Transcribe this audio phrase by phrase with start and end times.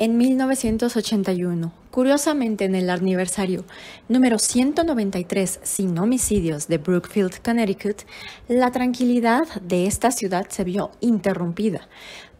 [0.00, 3.64] En 1981, curiosamente en el aniversario
[4.08, 8.02] número 193 sin homicidios de Brookfield, Connecticut,
[8.46, 11.88] la tranquilidad de esta ciudad se vio interrumpida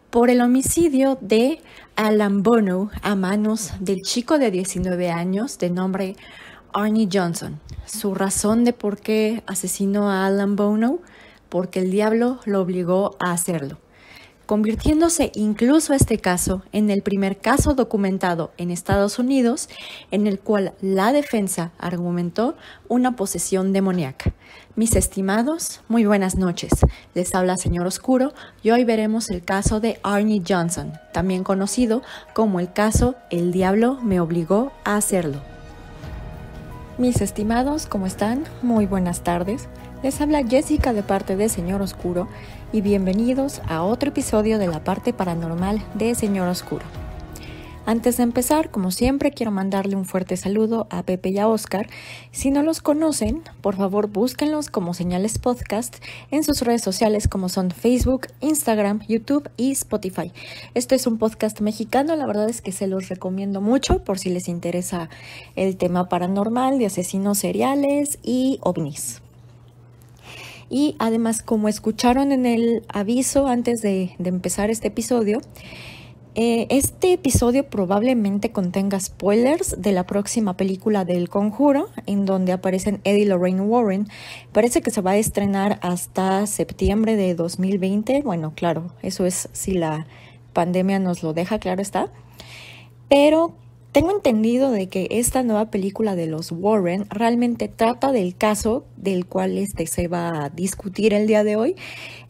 [0.09, 1.59] por el homicidio de
[1.97, 6.15] Alan Bono a manos del chico de 19 años de nombre
[6.71, 7.59] Arnie Johnson.
[7.85, 10.99] Su razón de por qué asesinó a Alan Bono,
[11.49, 13.79] porque el diablo lo obligó a hacerlo
[14.49, 19.69] convirtiéndose incluso este caso en el primer caso documentado en Estados Unidos
[20.09, 22.55] en el cual la defensa argumentó
[22.87, 24.33] una posesión demoníaca.
[24.75, 26.71] Mis estimados, muy buenas noches.
[27.13, 28.33] Les habla Señor Oscuro
[28.63, 32.01] y hoy veremos el caso de Arnie Johnson, también conocido
[32.33, 35.43] como el caso El diablo me obligó a hacerlo.
[36.97, 38.45] Mis estimados, ¿cómo están?
[38.63, 39.69] Muy buenas tardes.
[40.01, 42.27] Les habla Jessica de parte de Señor Oscuro
[42.71, 46.85] y bienvenidos a otro episodio de la parte paranormal de Señor Oscuro.
[47.87, 51.87] Antes de empezar, como siempre, quiero mandarle un fuerte saludo a Pepe y a Oscar.
[52.31, 55.95] Si no los conocen, por favor búsquenlos como señales podcast
[56.29, 60.31] en sus redes sociales como son Facebook, Instagram, YouTube y Spotify.
[60.75, 64.29] Este es un podcast mexicano, la verdad es que se los recomiendo mucho por si
[64.29, 65.09] les interesa
[65.55, 69.23] el tema paranormal de asesinos seriales y ovnis.
[70.69, 75.41] Y además, como escucharon en el aviso antes de, empezar este episodio,
[76.35, 83.01] eh, este episodio probablemente contenga spoilers de la próxima película del Conjuro, en donde aparecen
[83.03, 84.07] Eddie Lorraine Warren.
[84.51, 88.21] Parece que se va a estrenar hasta septiembre de 2020.
[88.21, 90.05] Bueno, claro, eso es si la
[90.53, 92.11] pandemia nos lo deja, claro está.
[93.09, 93.55] Pero
[93.91, 99.25] tengo entendido de que esta nueva película de los Warren realmente trata del caso del
[99.25, 101.75] cual este se va a discutir el día de hoy.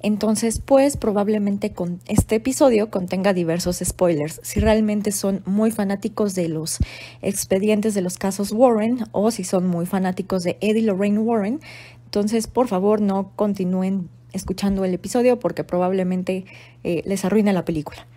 [0.02, 4.40] Entonces, pues probablemente con este episodio contenga diversos spoilers.
[4.42, 6.78] Si realmente son muy fanáticos de los
[7.22, 11.60] expedientes de los casos Warren o si son muy fanáticos de Eddie Lorraine Warren,
[12.06, 16.46] entonces por favor no continúen escuchando el episodio porque probablemente
[16.86, 18.08] eh, les arruine la película.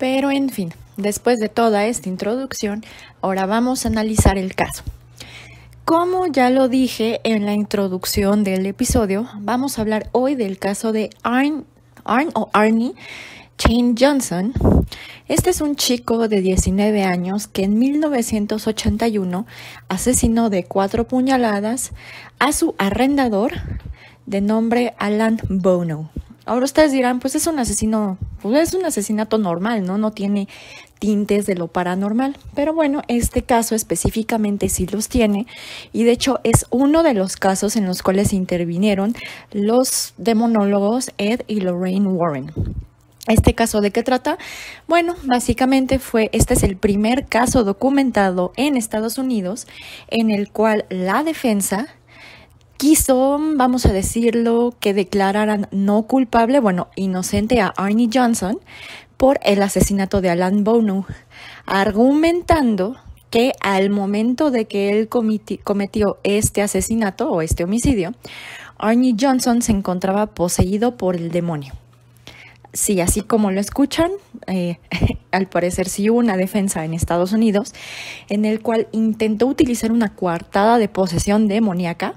[0.00, 2.82] Pero en fin, después de toda esta introducción,
[3.20, 4.82] ahora vamos a analizar el caso.
[5.84, 10.92] Como ya lo dije en la introducción del episodio, vamos a hablar hoy del caso
[10.92, 11.66] de Arn,
[12.32, 12.94] o Arnie
[13.58, 14.54] Chain Johnson.
[15.28, 19.46] Este es un chico de 19 años que en 1981
[19.88, 21.92] asesinó de cuatro puñaladas
[22.38, 23.52] a su arrendador
[24.24, 26.10] de nombre Alan Bono.
[26.50, 29.98] Ahora ustedes dirán, pues es un asesino, pues es un asesinato normal, ¿no?
[29.98, 30.48] No tiene
[30.98, 32.36] tintes de lo paranormal.
[32.56, 35.46] Pero bueno, este caso específicamente sí los tiene
[35.92, 39.14] y de hecho es uno de los casos en los cuales intervinieron
[39.52, 42.50] los demonólogos Ed y Lorraine Warren.
[43.28, 44.36] ¿Este caso de qué trata?
[44.88, 49.68] Bueno, básicamente fue, este es el primer caso documentado en Estados Unidos
[50.08, 51.86] en el cual la defensa
[52.80, 58.58] quiso, vamos a decirlo, que declararan no culpable, bueno, inocente a Arnie Johnson
[59.18, 61.04] por el asesinato de Alan Bono,
[61.66, 62.96] argumentando
[63.28, 68.14] que al momento de que él cometió este asesinato o este homicidio,
[68.78, 71.74] Arnie Johnson se encontraba poseído por el demonio.
[72.72, 74.10] Sí, así como lo escuchan,
[74.46, 74.78] eh,
[75.32, 77.74] al parecer sí hubo una defensa en Estados Unidos
[78.30, 82.14] en el cual intentó utilizar una coartada de posesión demoníaca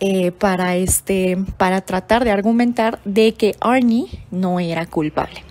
[0.00, 5.42] eh, para, este, para tratar de argumentar de que Arnie no era culpable.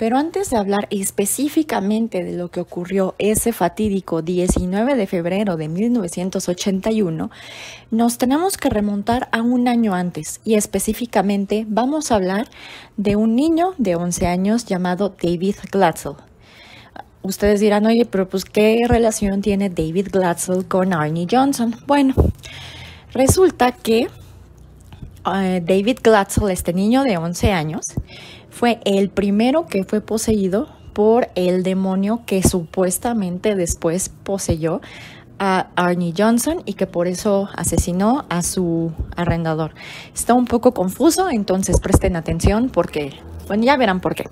[0.00, 5.68] Pero antes de hablar específicamente de lo que ocurrió ese fatídico 19 de febrero de
[5.68, 7.30] 1981,
[7.90, 12.48] nos tenemos que remontar a un año antes y específicamente vamos a hablar
[12.96, 16.29] de un niño de 11 años llamado David Glatzel.
[17.22, 21.76] Ustedes dirán, oye, pero pues ¿qué relación tiene David Glatzel con Arnie Johnson?
[21.86, 22.14] Bueno,
[23.12, 24.08] resulta que
[25.26, 27.84] eh, David Glatzel, este niño de 11 años,
[28.48, 34.80] fue el primero que fue poseído por el demonio que supuestamente después poseyó
[35.38, 39.74] a Arnie Johnson y que por eso asesinó a su arrendador.
[40.14, 43.14] Está un poco confuso, entonces presten atención porque,
[43.46, 44.28] bueno, ya verán por qué.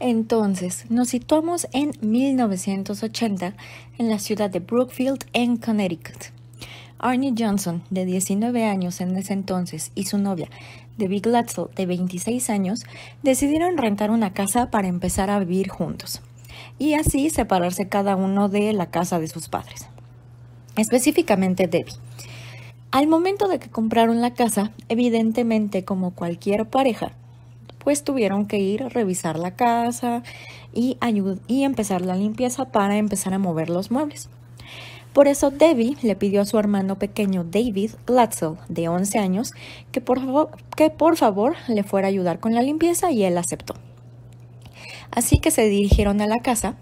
[0.00, 3.54] Entonces, nos situamos en 1980
[3.98, 6.32] en la ciudad de Brookfield, en Connecticut.
[6.98, 10.48] Arnie Johnson, de 19 años en ese entonces, y su novia,
[10.96, 12.80] Debbie Glatzel, de 26 años,
[13.22, 16.22] decidieron rentar una casa para empezar a vivir juntos
[16.78, 19.86] y así separarse cada uno de la casa de sus padres.
[20.76, 21.94] Específicamente Debbie.
[22.90, 27.12] Al momento de que compraron la casa, evidentemente como cualquier pareja,
[27.82, 30.22] pues tuvieron que ir a revisar la casa
[30.72, 30.98] y,
[31.48, 34.28] y empezar la limpieza para empezar a mover los muebles.
[35.12, 39.52] Por eso Debbie le pidió a su hermano pequeño David Glatzel, de 11 años,
[39.90, 43.36] que por, favor, que por favor le fuera a ayudar con la limpieza y él
[43.36, 43.74] aceptó.
[45.10, 46.76] Así que se dirigieron a la casa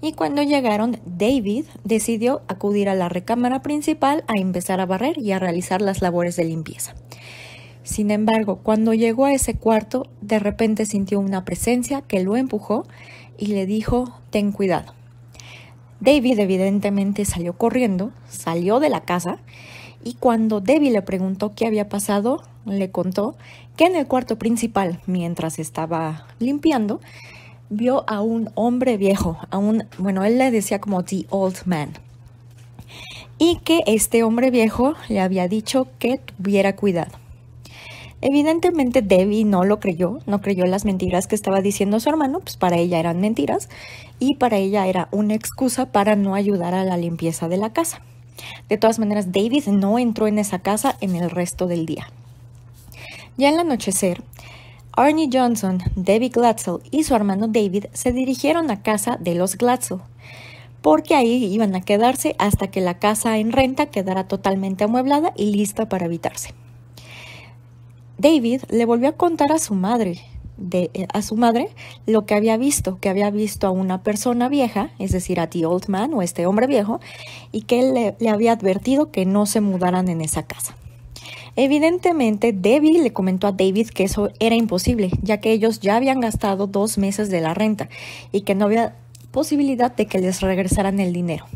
[0.00, 5.32] y cuando llegaron, David decidió acudir a la recámara principal a empezar a barrer y
[5.32, 6.94] a realizar las labores de limpieza.
[7.84, 12.86] Sin embargo, cuando llegó a ese cuarto, de repente sintió una presencia que lo empujó
[13.38, 14.94] y le dijo, ten cuidado.
[16.00, 19.38] David evidentemente salió corriendo, salió de la casa
[20.02, 23.36] y cuando Debbie le preguntó qué había pasado, le contó
[23.76, 27.00] que en el cuarto principal, mientras estaba limpiando,
[27.68, 31.92] vio a un hombre viejo, a un, bueno, él le decía como the old man.
[33.38, 37.23] Y que este hombre viejo le había dicho que tuviera cuidado.
[38.26, 42.56] Evidentemente Debbie no lo creyó, no creyó las mentiras que estaba diciendo su hermano, pues
[42.56, 43.68] para ella eran mentiras
[44.18, 48.00] y para ella era una excusa para no ayudar a la limpieza de la casa.
[48.70, 52.08] De todas maneras, David no entró en esa casa en el resto del día.
[53.36, 54.22] Ya al anochecer,
[54.92, 59.98] Arnie Johnson, Debbie Glatzel y su hermano David se dirigieron a casa de los Glatzel,
[60.80, 65.54] porque ahí iban a quedarse hasta que la casa en renta quedara totalmente amueblada y
[65.54, 66.54] lista para habitarse.
[68.18, 70.20] David le volvió a contar a su madre,
[70.56, 71.68] de, eh, a su madre
[72.06, 75.66] lo que había visto, que había visto a una persona vieja, es decir, a The
[75.66, 77.00] Old Man o este hombre viejo,
[77.52, 80.76] y que él le, le había advertido que no se mudaran en esa casa.
[81.56, 86.20] Evidentemente, Debbie le comentó a David que eso era imposible, ya que ellos ya habían
[86.20, 87.88] gastado dos meses de la renta
[88.32, 88.96] y que no había
[89.30, 91.46] posibilidad de que les regresaran el dinero.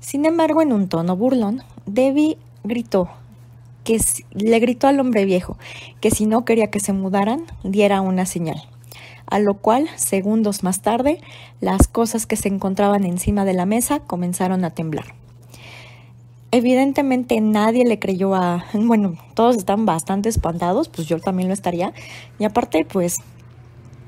[0.00, 3.08] Sin embargo, en un tono burlón, Debbie gritó,
[3.84, 4.00] que
[4.32, 5.56] le gritó al hombre viejo
[6.00, 8.60] que si no quería que se mudaran, diera una señal.
[9.26, 11.20] A lo cual, segundos más tarde,
[11.60, 15.14] las cosas que se encontraban encima de la mesa comenzaron a temblar.
[16.50, 18.64] Evidentemente nadie le creyó a...
[18.74, 21.92] Bueno, todos están bastante espantados, pues yo también lo estaría.
[22.38, 23.20] Y aparte, pues,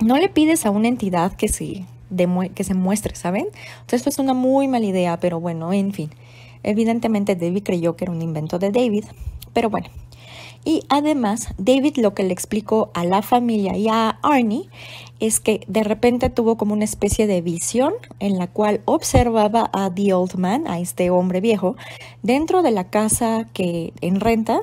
[0.05, 1.87] no le pides a una entidad que se,
[2.55, 3.46] que se muestre, ¿saben?
[3.81, 6.11] Entonces, esto es una muy mala idea, pero bueno, en fin.
[6.62, 9.05] Evidentemente David creyó que era un invento de David,
[9.56, 9.88] pero bueno.
[10.67, 14.69] Y además, David lo que le explicó a la familia y a Arnie
[15.19, 19.91] es que de repente tuvo como una especie de visión en la cual observaba a
[19.94, 21.76] The Old Man, a este hombre viejo,
[22.23, 24.61] dentro de la casa que en renta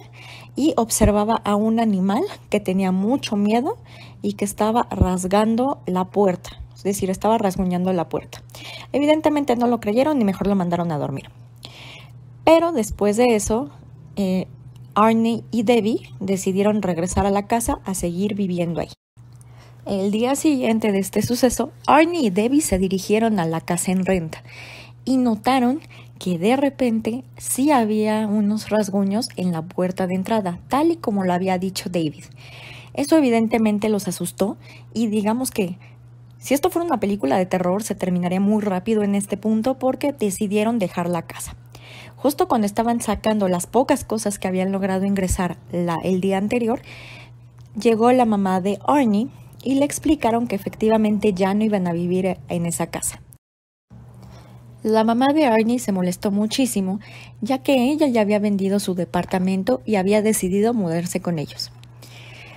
[0.55, 3.79] y observaba a un animal que tenía mucho miedo
[4.21, 8.43] y que estaba rasgando la puerta, es decir, estaba rasguñando la puerta.
[8.91, 11.31] Evidentemente no lo creyeron y mejor lo mandaron a dormir.
[12.43, 13.69] Pero después de eso,
[14.15, 14.47] eh,
[14.95, 18.89] Arnie y Debbie decidieron regresar a la casa a seguir viviendo ahí.
[19.85, 24.05] El día siguiente de este suceso, Arnie y Debbie se dirigieron a la casa en
[24.05, 24.43] renta
[25.03, 25.81] y notaron
[26.19, 31.23] que de repente sí había unos rasguños en la puerta de entrada, tal y como
[31.23, 32.25] lo había dicho David.
[32.93, 34.57] Eso evidentemente los asustó
[34.93, 35.75] y digamos que
[36.37, 40.13] si esto fuera una película de terror se terminaría muy rápido en este punto porque
[40.13, 41.55] decidieron dejar la casa.
[42.23, 46.81] Justo cuando estaban sacando las pocas cosas que habían logrado ingresar el día anterior,
[47.77, 49.27] llegó la mamá de Arnie
[49.61, 53.21] y le explicaron que efectivamente ya no iban a vivir en esa casa.
[54.83, 57.01] La mamá de Arnie se molestó muchísimo,
[57.41, 61.73] ya que ella ya había vendido su departamento y había decidido mudarse con ellos.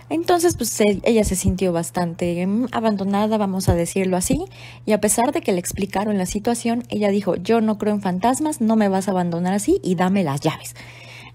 [0.09, 4.45] Entonces, pues ella se sintió bastante mm, abandonada, vamos a decirlo así,
[4.85, 8.03] y a pesar de que le explicaron la situación, ella dijo, yo no creo en
[8.03, 10.75] fantasmas, no me vas a abandonar así y dame las llaves.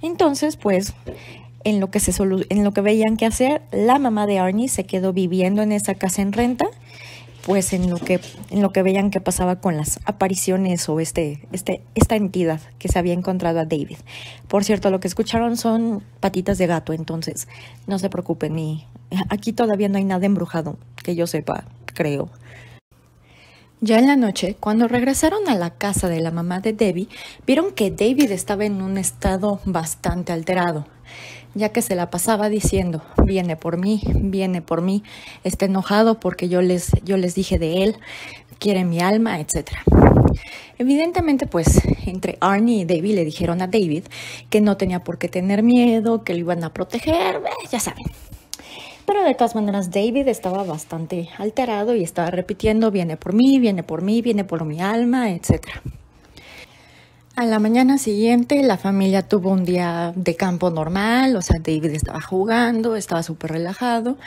[0.02, 0.94] Entonces, pues,
[1.64, 2.12] en lo que, se
[2.50, 5.96] en lo que veían que hacer, la mamá de Arnie se quedó viviendo en esa
[5.96, 6.68] casa en renta
[7.46, 8.20] pues en lo que
[8.50, 12.88] en lo que veían que pasaba con las apariciones o este este esta entidad que
[12.88, 13.98] se había encontrado a David.
[14.48, 17.48] Por cierto, lo que escucharon son patitas de gato, entonces
[17.88, 18.86] no se preocupen y
[19.30, 22.30] aquí todavía no hay nada embrujado que yo sepa, creo.
[23.84, 27.10] Ya en la noche, cuando regresaron a la casa de la mamá de Debbie,
[27.48, 30.86] vieron que David estaba en un estado bastante alterado
[31.54, 35.04] ya que se la pasaba diciendo, viene por mí, viene por mí,
[35.44, 37.96] está enojado porque yo les, yo les dije de él,
[38.60, 39.70] quiere mi alma, etc.
[40.78, 44.06] Evidentemente, pues entre Arnie y David le dijeron a David
[44.50, 48.06] que no tenía por qué tener miedo, que lo iban a proteger, eh, ya saben.
[49.06, 53.84] Pero de todas maneras, David estaba bastante alterado y estaba repitiendo, viene por mí, viene
[53.84, 55.68] por mí, viene por mi alma, etc.
[57.42, 61.90] A la mañana siguiente la familia tuvo un día de campo normal, o sea, David
[61.90, 64.20] estaba jugando, estaba súper relajado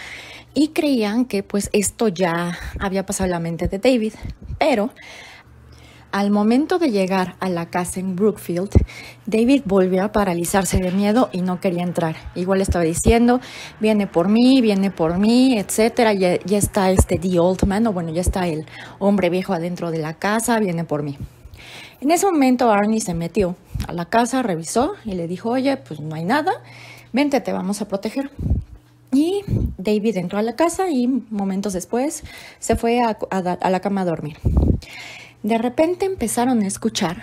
[0.52, 4.14] y creían que pues esto ya había pasado la mente de David,
[4.58, 4.90] pero
[6.10, 8.70] al momento de llegar a la casa en Brookfield,
[9.26, 12.16] David volvió a paralizarse de miedo y no quería entrar.
[12.34, 13.40] Igual estaba diciendo,
[13.78, 16.14] viene por mí, viene por mí, etcétera.
[16.14, 18.66] Ya, ya está este The Old Man, o bueno, ya está el
[18.98, 21.16] hombre viejo adentro de la casa, viene por mí.
[22.00, 23.56] En ese momento Arnie se metió
[23.86, 26.52] a la casa, revisó y le dijo, oye, pues no hay nada,
[27.12, 28.30] vente, te vamos a proteger.
[29.12, 29.42] Y
[29.78, 32.24] David entró a la casa y momentos después
[32.58, 34.38] se fue a, a la cama a dormir.
[35.42, 37.22] De repente empezaron a escuchar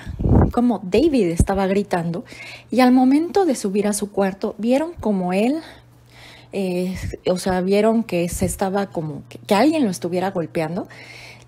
[0.51, 2.23] como David estaba gritando
[2.69, 5.61] y al momento de subir a su cuarto vieron como él
[6.53, 10.87] eh, o sea, vieron que se estaba como que, alguien lo estuviera golpeando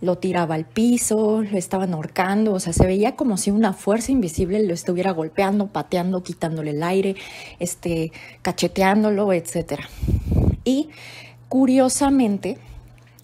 [0.04, 4.12] lo tiraba al piso, lo estaban ahorcando, o sea, se veía como si una fuerza
[4.12, 7.16] invisible lo estuviera golpeando, pateando, quitándole el aire,
[7.60, 9.80] este, cacheteándolo, etc.
[10.66, 10.90] Y
[11.48, 12.58] curiosamente,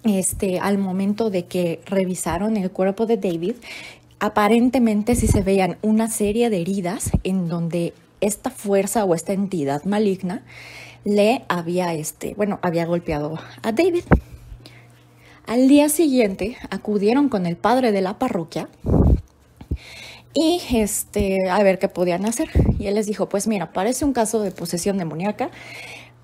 [0.06, 3.56] este, al momento de que revisaron el cuerpo de David,
[4.22, 9.84] aparentemente sí se veían una serie de heridas en donde esta fuerza o esta entidad
[9.84, 10.44] maligna
[11.04, 14.04] le había, este, bueno, había golpeado a David.
[15.50, 18.70] Al día siguiente acudieron con el padre de la parroquia
[20.32, 22.52] y este, a ver qué podían hacer.
[22.78, 25.50] Y él les dijo, pues mira, parece un caso de posesión demoníaca,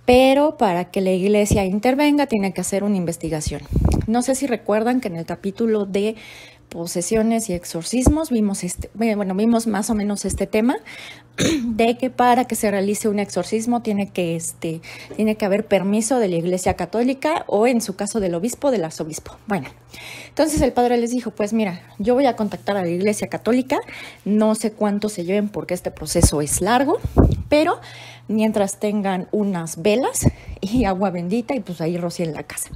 [0.06, 3.64] pero para que la iglesia intervenga tiene que hacer una investigación.
[4.06, 6.16] No sé si recuerdan que en el capítulo de
[6.70, 10.76] posesiones y exorcismos, vimos este, bueno, vimos más o menos este tema
[11.64, 14.82] de que para que se realice un exorcismo tiene que, este,
[15.16, 18.86] tiene que haber permiso de la Iglesia Católica o en su caso del obispo, del
[18.86, 19.38] arzobispo.
[19.48, 19.70] Bueno,
[20.30, 23.80] entonces el padre les dijo, pues mira, yo voy a contactar a la Iglesia Católica,
[24.24, 27.00] no sé cuánto se lleven porque este proceso es largo,
[27.50, 27.80] pero
[28.28, 30.28] mientras tengan unas velas
[30.62, 32.70] y agua bendita y pues ahí rocíen la casa.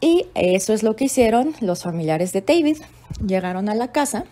[0.00, 2.78] Y eso es lo que hicieron los familiares de David.
[3.26, 4.24] Llegaron a la casa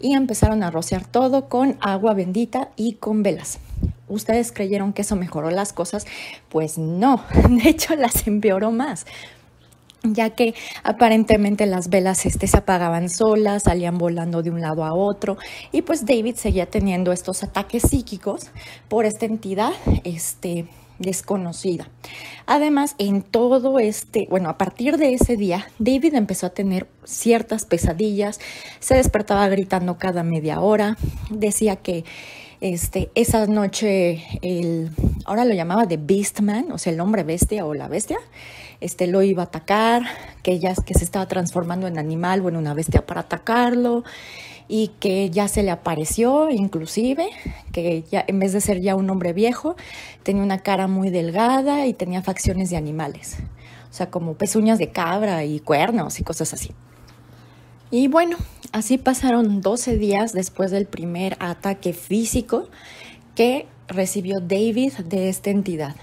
[0.00, 3.58] y empezaron a rociar todo con agua bendita y con velas.
[4.08, 6.06] ¿Ustedes creyeron que eso mejoró las cosas?
[6.48, 9.06] Pues no, de hecho las empeoró más
[10.04, 14.94] ya que aparentemente las velas este, se apagaban solas, salían volando de un lado a
[14.94, 15.36] otro
[15.70, 18.50] y pues David seguía teniendo estos ataques psíquicos
[18.88, 19.72] por esta entidad
[20.04, 20.66] este,
[20.98, 21.88] desconocida.
[22.46, 27.64] Además, en todo este, bueno, a partir de ese día, David empezó a tener ciertas
[27.64, 28.40] pesadillas,
[28.80, 30.96] se despertaba gritando cada media hora,
[31.30, 32.04] decía que
[32.60, 34.90] este, esa noche, el,
[35.24, 38.18] ahora lo llamaba The Beastman, o sea, el hombre bestia o la bestia,
[38.82, 40.02] este, lo iba a atacar,
[40.42, 44.04] que, ya, que se estaba transformando en animal o en una bestia para atacarlo
[44.68, 47.28] y que ya se le apareció inclusive,
[47.72, 49.76] que ya en vez de ser ya un hombre viejo,
[50.22, 53.36] tenía una cara muy delgada y tenía facciones de animales,
[53.90, 56.72] o sea, como pezuñas de cabra y cuernos y cosas así.
[57.90, 58.38] Y bueno,
[58.72, 62.68] así pasaron 12 días después del primer ataque físico
[63.34, 65.94] que recibió David de esta entidad.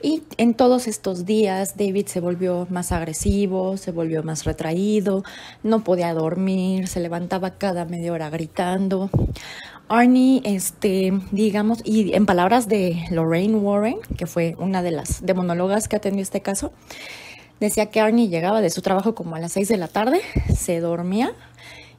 [0.00, 5.24] Y en todos estos días David se volvió más agresivo, se volvió más retraído,
[5.64, 9.10] no podía dormir, se levantaba cada media hora gritando.
[9.88, 15.88] Arnie, este, digamos, y en palabras de Lorraine Warren, que fue una de las demonólogas
[15.88, 16.72] que atendió este caso,
[17.58, 20.20] decía que Arnie llegaba de su trabajo como a las 6 de la tarde,
[20.54, 21.32] se dormía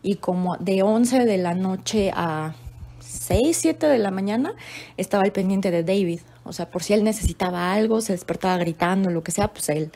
[0.03, 2.53] y como de 11 de la noche a
[3.00, 4.53] 6, 7 de la mañana
[4.96, 6.22] estaba al pendiente de David.
[6.50, 9.91] O sea, por si él necesitaba algo, se despertaba gritando, lo que sea, pues él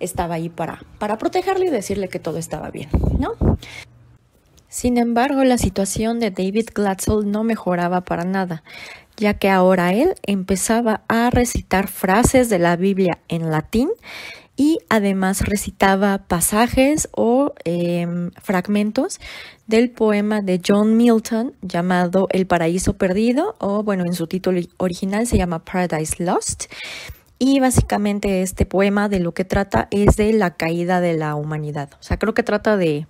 [0.00, 3.32] estaba ahí para, para protegerle y decirle que todo estaba bien, ¿no?
[4.68, 8.62] Sin embargo, la situación de David Glatzel no mejoraba para nada,
[9.16, 13.90] ya que ahora él empezaba a recitar frases de la Biblia en latín
[14.56, 19.20] y además recitaba pasajes o em, fragmentos
[19.66, 25.26] del poema de John Milton llamado El paraíso perdido o bueno en su título original
[25.26, 26.64] se llama Paradise Lost.
[27.38, 31.90] Y básicamente este poema de lo que trata es de la caída de la humanidad.
[32.00, 33.06] O sea creo que trata de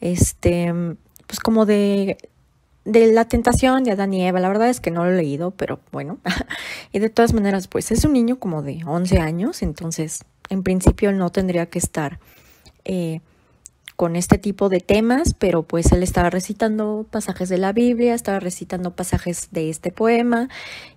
[0.00, 0.72] este
[1.26, 2.16] pues como de
[2.84, 5.50] de la tentación de Adán y Eva, la verdad es que no lo he leído,
[5.52, 6.18] pero bueno.
[6.92, 11.12] y de todas maneras, pues es un niño como de 11 años, entonces en principio
[11.12, 12.18] no tendría que estar
[12.84, 13.20] eh,
[13.96, 18.40] con este tipo de temas, pero pues él estaba recitando pasajes de la Biblia, estaba
[18.40, 20.48] recitando pasajes de este poema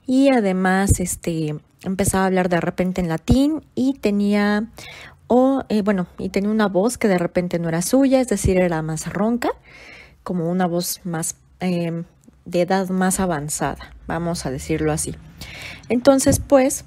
[0.06, 4.68] y además este, empezaba a hablar de repente en latín y tenía,
[5.28, 8.58] o eh, bueno, y tenía una voz que de repente no era suya, es decir,
[8.58, 9.50] era más ronca,
[10.24, 12.04] como una voz más, eh,
[12.46, 15.16] de edad más avanzada, vamos a decirlo así.
[15.90, 16.86] Entonces, pues,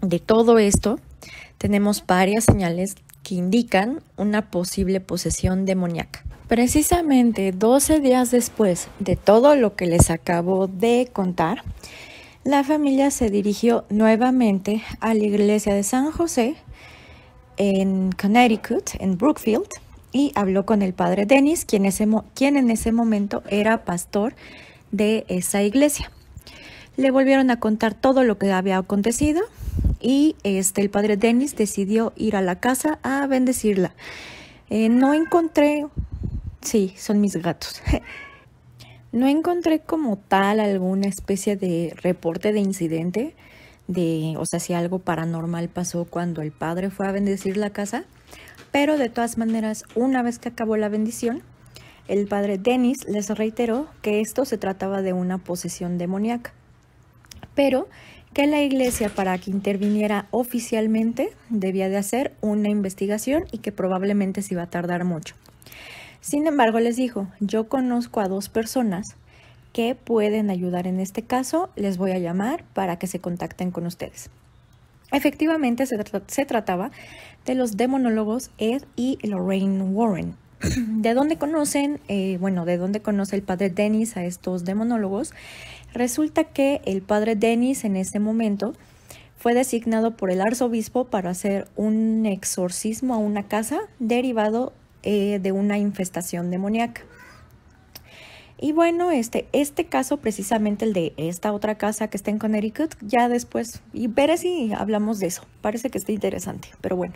[0.00, 0.98] de todo esto,
[1.58, 6.24] tenemos varias señales que indican una posible posesión demoníaca.
[6.48, 11.62] Precisamente 12 días después de todo lo que les acabo de contar,
[12.42, 16.56] la familia se dirigió nuevamente a la iglesia de San José
[17.58, 19.68] en Connecticut, en Brookfield,
[20.12, 21.88] y habló con el padre Dennis, quien,
[22.34, 24.34] quien en ese momento era pastor
[24.90, 26.10] de esa iglesia.
[26.96, 29.42] Le volvieron a contar todo lo que había acontecido
[30.00, 33.94] y este, el padre Dennis decidió ir a la casa a bendecirla.
[34.68, 35.86] Eh, no encontré,
[36.60, 37.82] sí, son mis gatos.
[39.12, 43.34] no encontré como tal alguna especie de reporte de incidente,
[43.88, 48.04] de, o sea, si algo paranormal pasó cuando el padre fue a bendecir la casa,
[48.72, 51.42] pero de todas maneras, una vez que acabó la bendición,
[52.08, 56.52] el padre Dennis les reiteró que esto se trataba de una posesión demoníaca,
[57.54, 57.88] pero
[58.32, 64.42] que la iglesia para que interviniera oficialmente debía de hacer una investigación y que probablemente
[64.42, 65.34] se iba a tardar mucho.
[66.20, 69.16] Sin embargo, les dijo, yo conozco a dos personas
[69.72, 73.86] que pueden ayudar en este caso, les voy a llamar para que se contacten con
[73.86, 74.30] ustedes.
[75.12, 76.90] Efectivamente, se, trataba
[77.44, 80.36] de los demonólogos Ed y Lorraine Warren.
[80.76, 82.00] ¿De dónde conocen?
[82.08, 85.32] Eh, bueno, ¿de dónde conoce el padre Dennis a estos demonólogos?
[85.92, 88.74] Resulta que el padre Dennis en ese momento
[89.36, 95.50] fue designado por el arzobispo para hacer un exorcismo a una casa derivado eh, de
[95.50, 97.02] una infestación demoníaca.
[98.62, 102.94] Y bueno, este, este caso, precisamente el de esta otra casa que está en Connecticut,
[103.00, 105.46] ya después, y veré si hablamos de eso.
[105.62, 107.14] Parece que está interesante, pero bueno.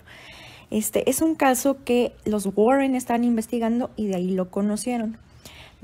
[0.71, 5.19] Este es un caso que los Warren están investigando y de ahí lo conocieron.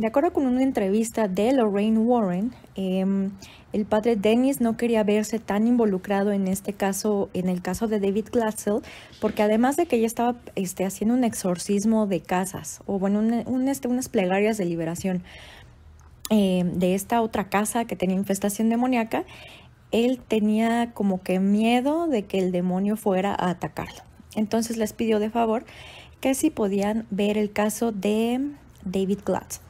[0.01, 3.33] De acuerdo con una entrevista de Lorraine Warren, em,
[3.75, 8.01] el padre Dennis no quería verse tan involucrado en este caso, en el caso de
[8.01, 8.81] David Glatzel,
[9.21, 13.21] porque además de que ella estaba este, haciendo un exorcismo de casas, o bueno,
[13.71, 15.23] este, unas plegarias de liberación
[16.31, 19.25] em, de esta otra casa que tenía infestación demoníaca,
[19.93, 24.01] él tenía como que miedo de que el demonio fuera a atacarlo.
[24.35, 25.67] Entonces les pidió de favor
[26.23, 28.41] que si podían ver el caso de
[28.83, 29.70] David Glatzel.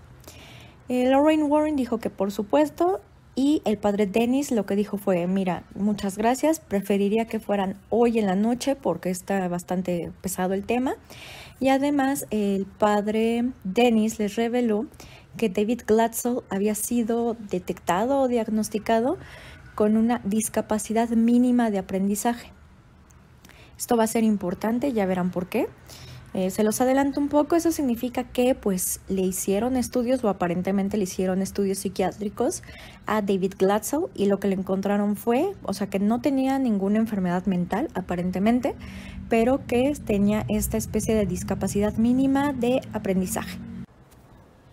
[0.90, 3.00] Eh, Lorraine Warren dijo que por supuesto
[3.36, 8.18] y el padre Dennis lo que dijo fue, mira, muchas gracias, preferiría que fueran hoy
[8.18, 10.96] en la noche porque está bastante pesado el tema.
[11.60, 14.86] Y además el padre Dennis les reveló
[15.36, 19.16] que David Glatzel había sido detectado o diagnosticado
[19.76, 22.50] con una discapacidad mínima de aprendizaje.
[23.78, 25.68] Esto va a ser importante, ya verán por qué.
[26.32, 30.96] Eh, se los adelanto un poco, eso significa que pues le hicieron estudios o aparentemente
[30.96, 32.62] le hicieron estudios psiquiátricos
[33.06, 36.98] a David Glatzel y lo que le encontraron fue, o sea que no tenía ninguna
[36.98, 38.76] enfermedad mental aparentemente,
[39.28, 43.58] pero que tenía esta especie de discapacidad mínima de aprendizaje.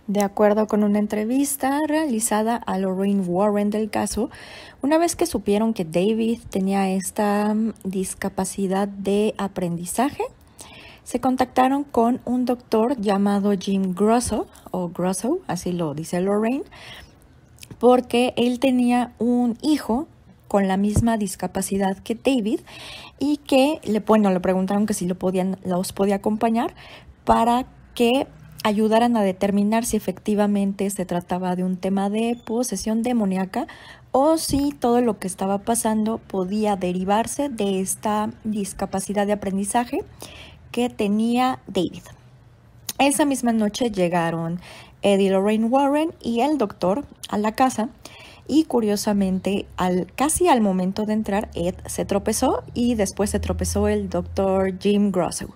[0.08, 4.30] De acuerdo con una entrevista realizada a Lorraine Warren del caso,
[4.82, 10.24] una vez que supieron que David tenía esta mm, discapacidad de aprendizaje,
[11.08, 16.66] se contactaron con un doctor llamado Jim Grosso, o Grosso, así lo dice Lorraine,
[17.80, 20.10] porque él tenía un hijo
[20.50, 22.60] con la misma discapacidad que David
[23.20, 26.76] y que le, bueno, le preguntaron que si lo podían, los podía acompañar
[27.24, 28.28] para que
[28.66, 33.66] ayudaran a determinar si efectivamente se trataba de un tema de posesión demoníaca
[34.12, 40.04] o si todo lo que estaba pasando podía derivarse de esta discapacidad de aprendizaje
[40.78, 42.04] que tenía David.
[43.00, 44.62] Esa misma noche llegaron
[45.02, 47.90] Eddie Lorraine Warren y el doctor a la casa
[48.48, 53.88] y curiosamente al, casi al momento de entrar Ed se tropezó y después se tropezó
[53.88, 55.48] el doctor Jim Grosso.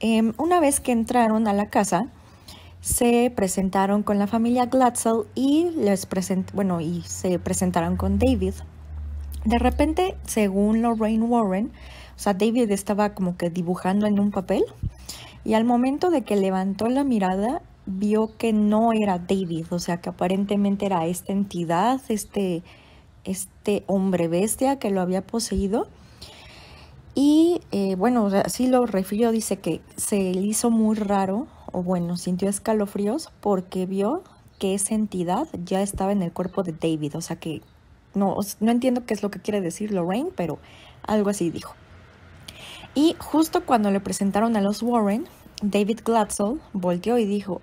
[0.00, 2.08] Em, una vez que entraron a la casa,
[2.80, 6.08] se presentaron con la familia Glatzel y les
[6.52, 8.54] bueno, y se presentaron con David.
[9.44, 11.70] De repente, según Lorraine Warren,
[12.22, 14.64] sea, David estaba como que dibujando en un papel
[15.44, 20.00] y al momento de que levantó la mirada vio que no era David, o sea,
[20.00, 22.62] que aparentemente era esta entidad, este,
[23.24, 25.88] este hombre bestia que lo había poseído.
[27.14, 32.16] Y eh, bueno, así lo refirió, dice que se le hizo muy raro, o bueno,
[32.16, 34.22] sintió escalofríos porque vio
[34.58, 37.62] que esa entidad ya estaba en el cuerpo de David, o sea que
[38.14, 40.58] no, no entiendo qué es lo que quiere decir Lorraine, pero
[41.02, 41.74] algo así dijo.
[42.94, 45.26] Y justo cuando le presentaron a los Warren,
[45.62, 47.60] David Glatzel volteó y dijo,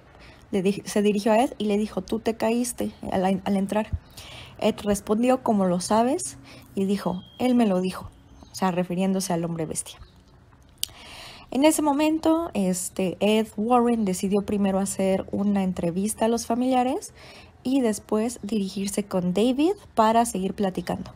[0.86, 3.90] se dirigió a Ed y le dijo, tú te caíste al, al entrar.
[4.60, 6.38] Ed respondió, como lo sabes,
[6.76, 8.10] y dijo, él me lo dijo,
[8.52, 10.00] o sea, refiriéndose al hombre bestia.
[11.50, 17.14] En ese momento, este, Ed Warren decidió primero hacer una entrevista a los familiares
[17.64, 21.12] y después dirigirse con David para seguir platicando.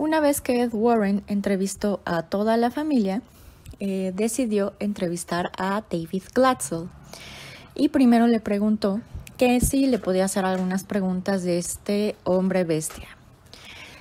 [0.00, 3.20] Una vez que Ed Warren entrevistó a toda la familia,
[3.80, 6.88] eh, decidió entrevistar a David Glatzel
[7.74, 9.02] y primero le preguntó
[9.36, 13.08] que si le podía hacer algunas preguntas de este hombre bestia.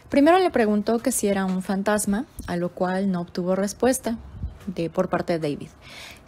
[0.08, 4.18] Primero le preguntó que si era un fantasma, a lo cual no obtuvo respuesta
[4.68, 5.70] de, por parte de David,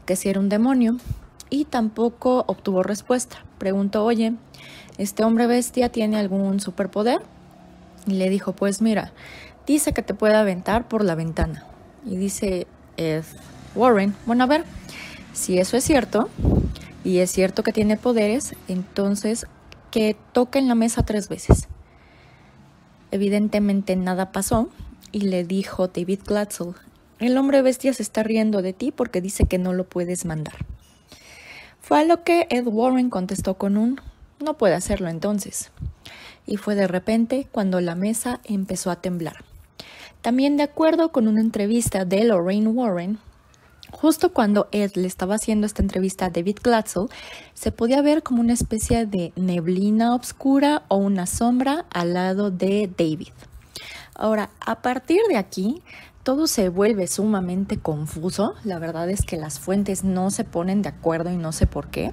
[0.05, 0.97] que si era un demonio
[1.49, 3.45] y tampoco obtuvo respuesta.
[3.57, 4.33] Preguntó, oye,
[4.97, 7.21] ¿este hombre bestia tiene algún superpoder?
[8.07, 9.13] Y le dijo, pues mira,
[9.71, 11.65] dice que te puede aventar por la ventana.
[12.05, 13.23] Y dice Ed
[13.75, 14.65] Warren, bueno, a ver,
[15.33, 16.29] si eso es cierto,
[17.03, 19.47] y es cierto que tiene poderes, entonces
[19.91, 21.67] que toque en la mesa tres veces.
[23.11, 24.69] Evidentemente nada pasó
[25.11, 26.73] y le dijo David Glatzel,
[27.19, 30.65] el hombre bestia se está riendo de ti porque dice que no lo puedes mandar.
[31.81, 33.99] Fue a lo que Ed Warren contestó con un
[34.39, 35.71] no puede hacerlo entonces.
[36.45, 39.50] Y fue de repente cuando la mesa empezó a temblar.
[40.21, 43.19] También de acuerdo con una entrevista de Lorraine Warren,
[43.91, 47.07] Justo cuando Ed le estaba haciendo esta entrevista a David Glatzel,
[47.53, 52.89] se podía ver como una especie de neblina oscura o una sombra al lado de
[52.97, 53.33] David.
[54.15, 55.83] Ahora, a partir de aquí,
[56.23, 58.55] todo se vuelve sumamente confuso.
[58.63, 61.89] La verdad es que las fuentes no se ponen de acuerdo y no sé por
[61.89, 62.11] qué.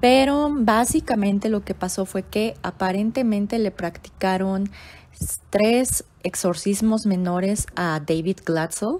[0.00, 4.70] Pero básicamente lo que pasó fue que aparentemente le practicaron
[5.50, 8.98] tres exorcismos menores a David Glatzel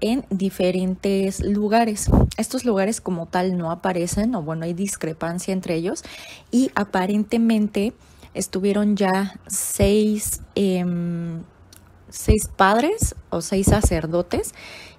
[0.00, 2.10] en diferentes lugares.
[2.36, 6.04] Estos lugares como tal no aparecen o bueno, hay discrepancia entre ellos
[6.50, 7.92] y aparentemente
[8.34, 11.42] estuvieron ya seis, em,
[12.10, 14.52] seis padres o seis sacerdotes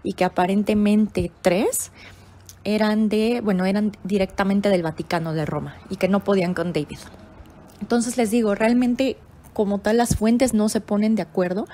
[0.03, 1.91] y que aparentemente tres
[2.63, 6.99] eran de, bueno, eran directamente del Vaticano de Roma y que no podían con David.
[7.79, 9.17] Entonces les digo, realmente
[9.57, 11.65] como tal las fuentes no se ponen de acuerdo,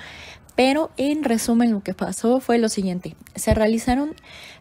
[0.56, 3.18] pero en resumen lo que pasó fue lo siguiente.
[3.36, 4.16] Se realizaron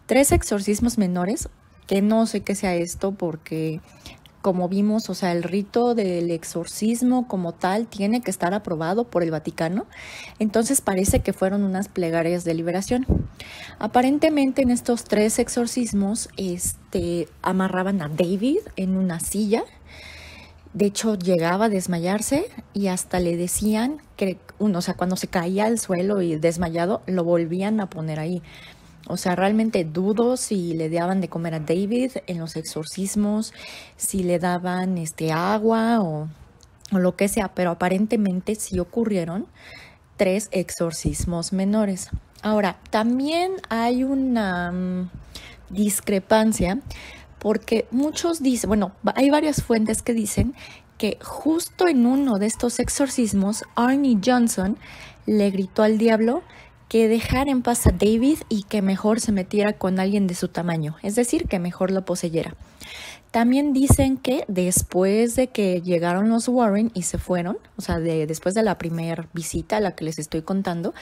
[0.06, 1.48] tres exorcismos menores,
[1.87, 3.80] que no sé qué sea esto porque
[4.40, 9.22] como vimos, o sea, el rito del exorcismo como tal tiene que estar aprobado por
[9.22, 9.87] el Vaticano.
[10.40, 13.06] Entonces parece que fueron unas plegarias de liberación.
[13.78, 19.62] Aparentemente en estos tres exorcismos este, amarraban a David en una silla
[20.74, 25.26] de hecho, llegaba a desmayarse y hasta le decían que, uno, o sea, cuando se
[25.26, 28.42] caía al suelo y desmayado, lo volvían a poner ahí.
[29.06, 33.52] O sea, realmente dudo si le daban de comer a David en los exorcismos,
[33.96, 36.28] si le daban este agua o,
[36.90, 39.46] lo que sea, pero aparentemente sí ocurrieron
[40.16, 42.08] tres exorcismos menores.
[42.42, 45.11] Ahora, también hay una mm,
[45.70, 46.80] discrepancia
[47.42, 50.55] porque muchos dicen, bueno, hay varias fuentes que dicen
[50.96, 54.76] que justo en uno de estos exorcismos, Arnie Johnson
[55.26, 56.44] le gritó al diablo
[56.88, 60.46] que dejara en paz a David y que mejor se metiera con alguien de su
[60.46, 62.55] tamaño, es decir, que mejor lo poseyera.
[63.33, 68.28] También dicen que después de que llegaron los Warren y se fueron, o sea, de,
[68.28, 70.94] después de la primera visita a la que les estoy contando,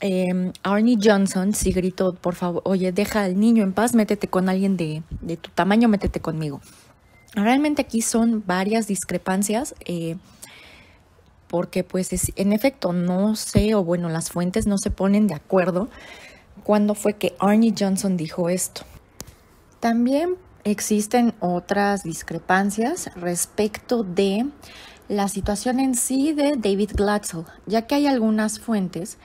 [0.00, 4.48] Em, Arnie Johnson sí gritó, por favor, oye, deja al niño en paz, métete con
[4.48, 5.02] alguien de,
[5.40, 6.60] tu tamaño, métete conmigo.
[7.34, 10.16] Realmente aquí son varias discrepancias, eh,
[11.48, 15.88] porque pues en efecto no sé, o bueno, las fuentes no se ponen de acuerdo
[16.64, 18.82] cuándo fue que Arnie Johnson dijo esto.
[19.80, 24.46] También existen otras discrepancias respecto de
[25.08, 29.18] la situación en sí de David Glatzel, ya que hay algunas fuentes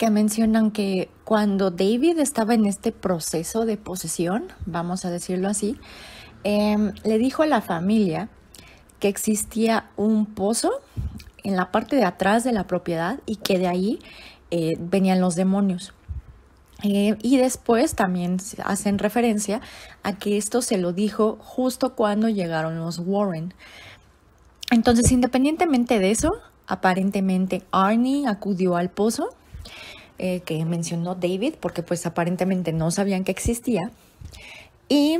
[0.00, 5.76] que mencionan que cuando David estaba en este proceso de posesión, vamos a decirlo así,
[6.42, 8.30] em, le dijo a la familia
[8.98, 10.72] que existía un pozo
[11.44, 13.98] en la parte de atrás de la propiedad y que de ahí
[14.50, 15.92] eh, venían los demonios.
[16.82, 19.60] Eh, y después también hacen referencia
[20.02, 23.52] a que esto se lo dijo justo cuando llegaron los Warren.
[24.70, 29.28] Entonces, independientemente de eso, aparentemente Arnie acudió al pozo
[30.18, 33.90] eh, que mencionó David, porque pues aparentemente no sabían que existía.
[34.88, 35.18] Y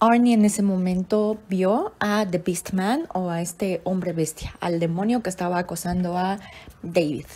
[0.00, 4.80] Arnie en ese momento vio a The Beast Man o a este hombre bestia, al
[4.80, 6.40] demonio que estaba acosando a
[6.82, 7.26] David.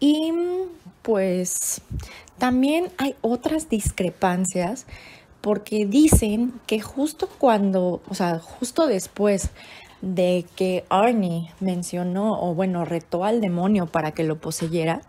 [0.00, 0.32] Y
[1.02, 1.80] pues
[2.38, 4.86] también hay otras discrepancias
[5.40, 9.50] porque dicen que justo cuando, o sea, justo después
[10.00, 15.00] de que Arnie mencionó, o bueno, retó al demonio para que lo poseyera,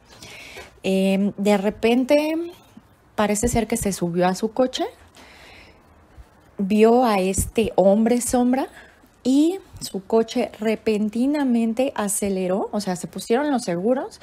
[0.84, 2.36] em, de repente
[3.16, 4.86] parece ser que se subió a su coche,
[6.58, 8.68] vio a este hombre sombra
[9.24, 14.20] y su coche repentinamente aceleró, o sea, se pusieron los seguros,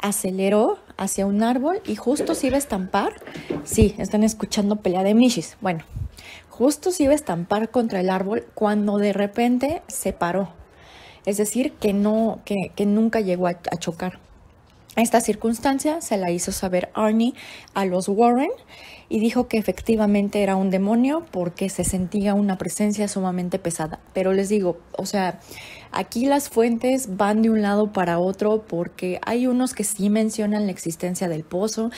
[0.00, 3.14] aceleró hacia un árbol y justo se iba a estampar.
[3.64, 5.56] Sí, están escuchando pelea de Mishis.
[5.60, 5.84] Bueno,
[6.56, 10.50] justo se iba a estampar contra el árbol cuando de repente se paró.
[11.26, 14.20] Es decir, que, no, que, nunca llegó a, a chocar.
[14.94, 17.34] Esta circunstancia se la hizo saber Arnie
[17.74, 18.50] a los Warren
[19.08, 23.98] y dijo que efectivamente era un demonio porque se sentía una presencia sumamente pesada.
[24.12, 25.40] Pero les digo, o sea,
[25.90, 30.66] aquí las fuentes van de un lado para otro porque hay unos que sí mencionan
[30.66, 31.90] la existencia del pozo,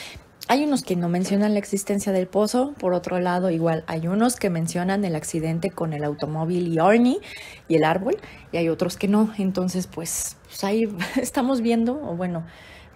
[0.47, 4.37] hay unos que no mencionan la existencia del pozo, por otro lado igual hay unos
[4.37, 7.19] que mencionan el accidente con el automóvil y Arnie
[7.67, 8.17] y el árbol
[8.51, 9.33] y hay otros que no.
[9.37, 10.87] Entonces pues, pues ahí
[11.21, 12.43] estamos viendo, o bueno,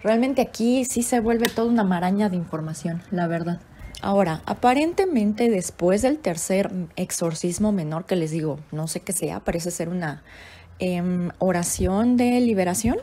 [0.02, 3.60] Realmente aquí sí se vuelve toda una maraña de información, la verdad.
[4.00, 9.70] Ahora, aparentemente después del tercer exorcismo menor que les digo, no sé qué sea, parece
[9.70, 10.24] ser una
[10.80, 12.96] em, oración de liberación,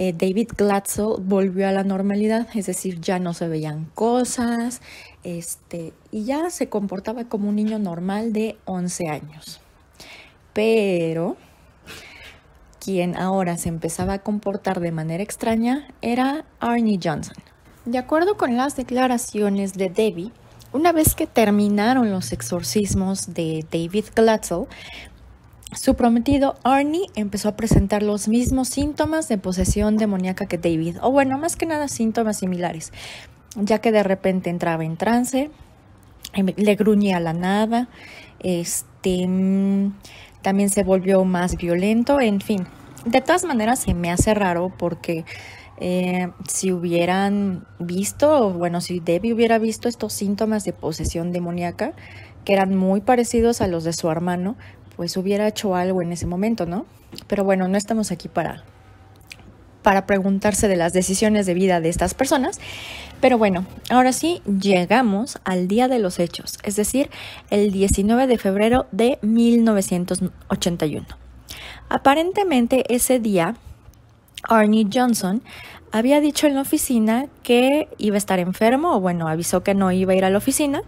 [0.00, 4.80] eh, David Glatzel volvió a la normalidad, es decir, ya no se veían cosas,
[5.24, 9.60] este, y ya se comportaba como un niño normal de 11 años.
[10.52, 11.36] Pero
[12.78, 17.34] quien ahora se empezaba a comportar de manera extraña era Arnie Johnson.
[17.84, 20.30] De acuerdo con las declaraciones de Debbie,
[20.72, 24.66] una vez que terminaron los exorcismos de David Glatzel,
[25.72, 31.10] su prometido Arnie empezó a presentar los mismos síntomas de posesión demoníaca que David, o
[31.10, 32.92] bueno, más que nada síntomas similares,
[33.54, 35.50] ya que de repente entraba en trance,
[36.32, 37.88] em, le gruñía la nada,
[38.40, 39.94] este, mm,
[40.42, 42.66] también se volvió más violento, en fin,
[43.04, 45.24] de todas maneras, se me hace raro porque
[45.80, 51.92] eh, si hubieran visto, bueno, si Debbie hubiera visto estos síntomas de posesión demoníaca,
[52.44, 54.56] que eran muy parecidos a los de su hermano,
[54.98, 56.84] pues hubiera hecho algo en ese momento, ¿no?
[57.28, 58.64] Pero bueno, no estamos aquí para,
[59.84, 62.58] para preguntarse de las decisiones de vida de estas personas.
[63.20, 67.10] Pero bueno, ahora sí llegamos al día de los hechos, es decir,
[67.50, 71.06] el 19 de febrero de 1981.
[71.88, 73.54] Aparentemente ese día,
[74.42, 75.42] Arnie Johnson
[75.92, 79.92] había dicho en la oficina que iba a estar enfermo, o bueno, avisó que no
[79.92, 80.82] iba a ir a la oficina.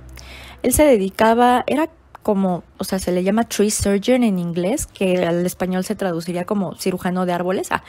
[0.64, 1.90] Él se dedicaba, era
[2.31, 6.45] como, o sea, se le llama tree surgeon en inglés, que al español se traduciría
[6.45, 7.73] como cirujano de árboles.
[7.73, 7.83] Ah,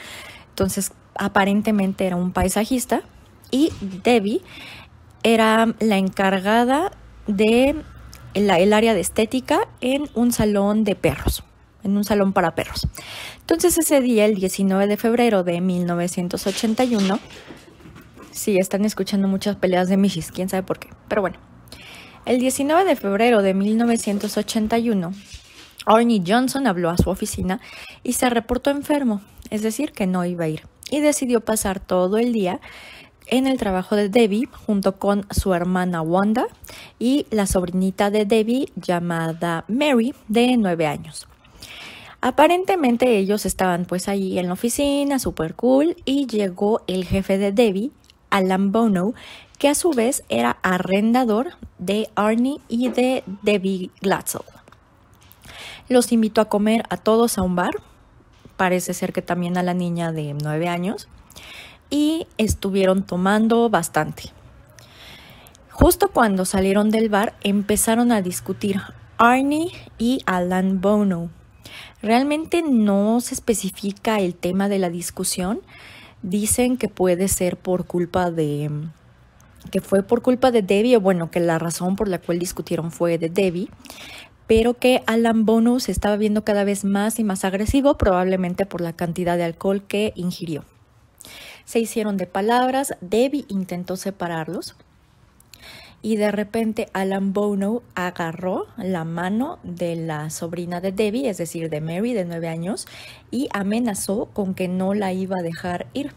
[0.49, 3.03] entonces, aparentemente era un paisajista.
[3.51, 3.71] Y
[4.03, 4.41] Debbie
[5.21, 6.91] era la encargada
[7.27, 7.75] de
[8.33, 11.43] el área de estética en un salón de perros
[11.83, 12.87] en un salón para perros.
[13.41, 17.19] Entonces ese día, el 19 de febrero de 1981,
[18.31, 21.50] sí, están escuchando muchas peleas de Michis, quién sabe por qué, pero bueno.
[22.25, 25.11] El 19 de febrero de 1981,
[25.87, 27.59] Arnie Johnson habló a su oficina
[28.03, 32.17] y se reportó enfermo, es decir, que no iba a ir, y decidió pasar todo
[32.17, 32.59] el día
[33.25, 36.45] en el trabajo de Debbie junto con su hermana Wanda
[36.99, 41.27] y la sobrinita de Debbie llamada Mary de 9 años.
[42.21, 47.51] Aparentemente ellos estaban pues ahí en la oficina, super cool, y llegó el jefe de
[47.51, 47.89] Debbie,
[48.29, 49.15] Alan Bono,
[49.61, 54.41] que a su vez era arrendador de Arnie y de Debbie Glatzel.
[55.87, 57.75] Los invitó a comer a todos a un bar,
[58.57, 61.07] parece ser que también a la niña de nueve años,
[61.91, 64.31] y estuvieron tomando bastante.
[65.69, 68.81] Justo cuando salieron del bar empezaron a discutir
[69.19, 71.29] Arnie y Alan Bono
[72.01, 75.61] Realmente no se especifica el tema de la discusión.
[76.23, 78.71] Dicen que puede ser por culpa de
[79.69, 82.91] que fue por culpa de Debbie, o bueno, que la razón por la cual discutieron
[82.91, 83.69] fue de Debbie,
[84.47, 88.81] pero que Alan Bono se estaba viendo cada vez más y más agresivo, probablemente por
[88.81, 90.65] la cantidad de alcohol que ingirió.
[91.65, 94.75] Se hicieron de palabras, Debbie intentó separarlos,
[96.01, 101.69] y de repente Alan Bono agarró la mano de la sobrina de Debbie, es decir,
[101.69, 102.87] de Mary de nueve años,
[103.29, 106.13] y amenazó con que no la iba a dejar ir.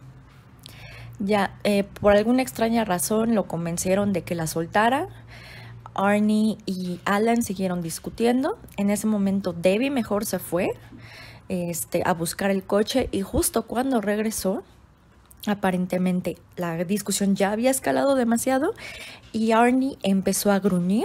[1.19, 5.09] Ya, eh, por alguna extraña razón lo convencieron de que la soltara.
[5.95, 8.59] Arnie y Alan siguieron discutiendo.
[8.77, 10.71] En ese momento Debbie mejor se fue
[11.49, 14.65] este, a buscar el coche y justo cuando regresó,
[15.47, 18.73] Aparentemente la discusión ya había escalado demasiado
[19.31, 21.05] y Arnie empezó a gruñir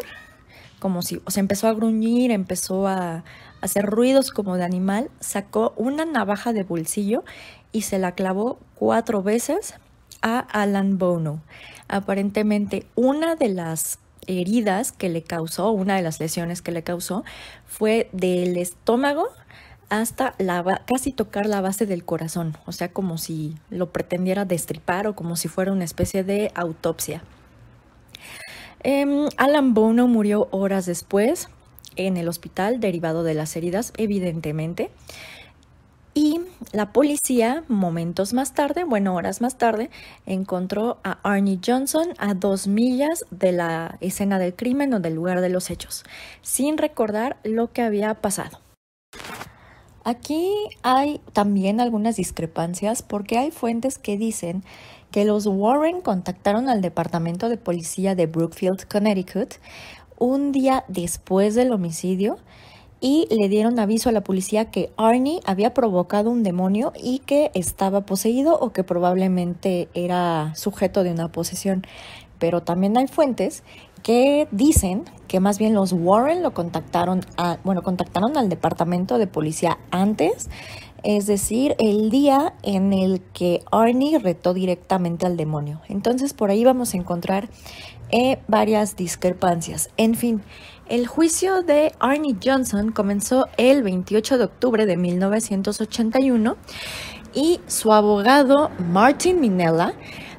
[0.80, 3.26] como si, o sea, empezó a gruñir, empezó a
[3.60, 7.26] hacer ruidos como de animal, sacó una navaja de bolsillo
[7.74, 9.76] y se la clavó cuatro veces
[10.21, 11.41] a Alan Bono.
[11.88, 17.23] Aparentemente, una de las heridas que le causó, una de las lesiones que le causó,
[17.65, 19.27] fue del estómago
[19.89, 20.36] hasta
[20.86, 25.36] casi tocar la base del corazón, o sea, como si lo pretendiera destripar o como
[25.36, 27.23] si fuera una especie de autopsia.
[28.82, 31.49] Em, Alan Bono murió horas después
[31.95, 34.91] en el hospital derivado de las heridas, evidentemente.
[36.13, 36.41] Y
[36.72, 39.89] la policía, momentos más tarde, bueno, horas más tarde,
[40.26, 45.41] encontró a Arnie Johnson a dos millas de la escena del crimen o del lugar
[45.41, 46.04] de los hechos,
[46.41, 48.60] sin recordar lo que había pasado.
[50.04, 54.63] Aquí hay también algunas discrepancias porque hay fuentes que dicen
[55.12, 59.56] que los Warren contactaron al departamento de policía de Brookfield, Connecticut,
[60.17, 62.38] un día después del homicidio
[63.01, 67.51] y le dieron aviso a la policía que Arnie había provocado un demonio y que
[67.53, 71.85] estaba poseído o que probablemente era sujeto de una posesión.
[72.39, 73.63] Pero también hay fuentes
[74.03, 79.27] que dicen que más bien los Warren lo contactaron, a, bueno, contactaron al departamento de
[79.27, 80.49] policía antes,
[81.03, 85.81] es decir, el día en el que Arnie retó directamente al demonio.
[85.88, 87.49] Entonces por ahí vamos a encontrar
[88.12, 89.89] eh, varias discrepancias.
[89.98, 90.41] En fin,
[90.88, 96.56] el juicio de Arnie Johnson comenzó el 28 de octubre de 1981
[97.34, 99.93] y su abogado Martin Minella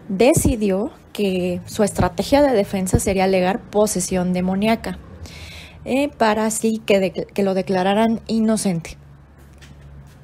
[0.08, 4.98] decidió que su estrategia de defensa sería alegar posesión demoníaca
[5.84, 8.98] eh, para así que, que, lo declararan inocente.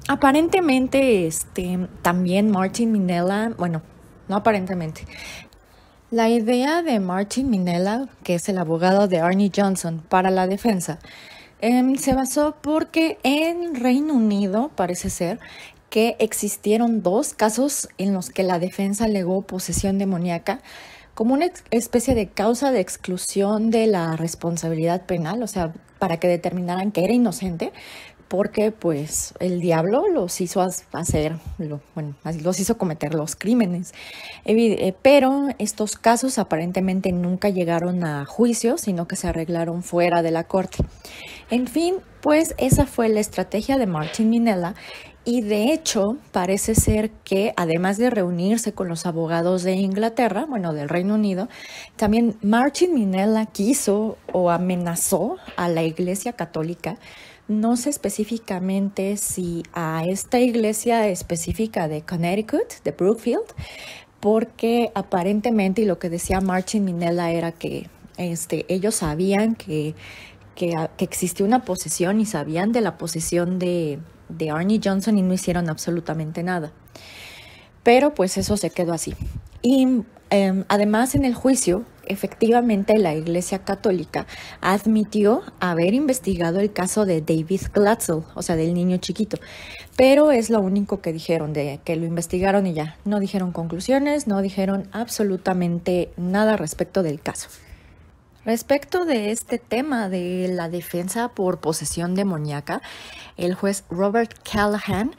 [0.07, 3.81] Aparentemente, este, también Martin Minella, bueno,
[4.27, 5.05] no aparentemente,
[6.09, 10.99] la idea de Martin Minella, que es el abogado de Arnie Johnson para la defensa,
[11.59, 15.39] em, se basó porque en Reino Unido parece ser
[15.89, 20.61] que existieron dos casos en los que la defensa alegó posesión demoníaca
[21.13, 26.27] como una especie de causa de exclusión de la responsabilidad penal, o sea, para que
[26.27, 27.73] determinaran que era inocente,
[28.27, 30.61] porque pues el diablo los hizo
[30.91, 31.37] hacer,
[31.95, 33.93] bueno, los hizo cometer los crímenes.
[34.45, 40.31] Eh, pero estos casos aparentemente nunca llegaron a juicio, sino que se arreglaron fuera de
[40.31, 40.83] la corte.
[41.49, 44.75] En fin, pues esa fue la estrategia de Martin Minella
[45.23, 50.73] y de hecho parece ser que además de reunirse con los abogados de Inglaterra, bueno,
[50.73, 51.49] del Reino Unido,
[51.97, 56.97] también Martin Minella quiso o amenazó a la Iglesia Católica
[57.47, 63.45] no sé específicamente si a esta iglesia específica de Connecticut, de Brookfield,
[64.19, 69.95] porque aparentemente, y lo que decía Martin Minella era que este, ellos sabían que,
[70.55, 75.33] que, existía una posesión y sabían de la posesión de, de Arnie Johnson y no
[75.33, 76.71] hicieron absolutamente nada.
[77.83, 79.13] Pero pues eso se quedó así.
[79.61, 84.25] Y em, además en el juicio efectivamente la Iglesia Católica
[84.61, 89.37] admitió haber investigado el caso de David Glatzel, o sea, del niño chiquito,
[89.95, 94.27] pero es lo único que dijeron, de que lo investigaron y ya, no dijeron conclusiones,
[94.27, 97.49] no dijeron absolutamente nada respecto del caso.
[98.47, 102.81] Respecto de este tema de la defensa por posesión demoníaca,
[103.35, 105.11] el juez Robert Callahan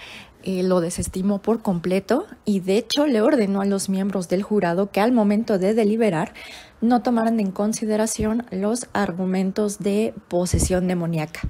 [0.44, 4.90] eh, lo desestimó por completo y de hecho le ordenó a los miembros del jurado
[4.90, 6.33] que al momento de deliberar
[6.81, 11.40] no tomaran en consideración los argumentos de posesión demoníaca.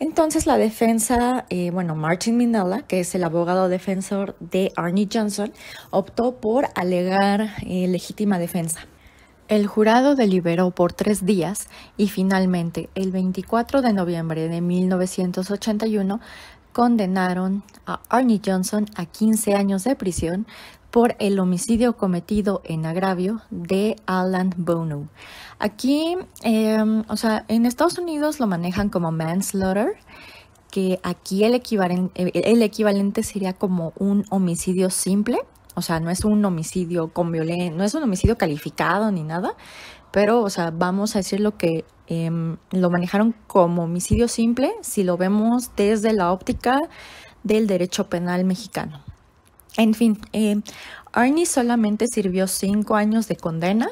[0.00, 5.52] Entonces la defensa, eh, bueno, Martin Minella, que es el abogado defensor de Arnie Johnson,
[5.90, 8.86] optó por alegar eh, legítima defensa.
[9.48, 16.20] El jurado deliberó por tres días y finalmente, el 24 de noviembre de 1981,
[16.78, 20.46] condenaron a Arnie Johnson a 15 años de prisión
[20.92, 25.08] por el homicidio cometido en agravio de Alan Bono.
[25.58, 29.96] Aquí, em, o sea, en Estados Unidos lo manejan como manslaughter,
[30.70, 35.40] que aquí el equivalente, el equivalente sería como un homicidio simple,
[35.74, 39.56] o sea, no es un homicidio con violencia, no es un homicidio calificado ni nada,
[40.10, 45.04] pero, o sea, vamos a decir lo que em, lo manejaron como homicidio simple si
[45.04, 46.80] lo vemos desde la óptica
[47.42, 49.02] del derecho penal mexicano.
[49.76, 50.60] En fin, eh,
[51.12, 53.88] Arnie solamente sirvió cinco años de condena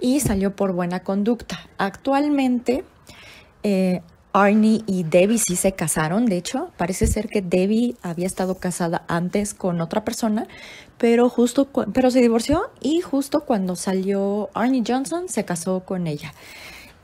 [0.00, 1.58] y salió por buena conducta.
[1.78, 2.84] Actualmente,
[3.62, 4.02] eh,
[4.36, 9.04] Arnie y Debbie sí se casaron, de hecho, parece ser que Debbie había estado casada
[9.06, 10.48] antes con otra persona,
[10.98, 16.34] pero justo pero se divorció y justo cuando salió Arnie Johnson se casó con ella.